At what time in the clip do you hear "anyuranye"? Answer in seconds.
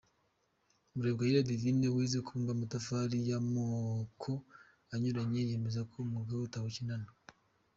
4.93-5.39